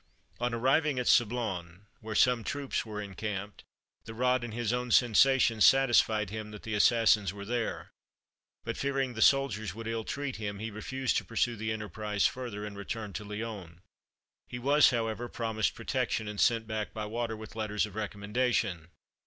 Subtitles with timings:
[0.39, 3.63] On arriving at Sablon, where some troops were encamped,
[4.05, 7.91] the rod and his own sensations satisfied him that the assassins were there;
[8.63, 12.65] but fearing the soldiers would ill treat him, he refused to pursue the enterprise further,
[12.65, 13.79] and returned to Lyons.
[14.47, 18.87] He was, however, promised protection, and sent back by water, with letters of recommendation.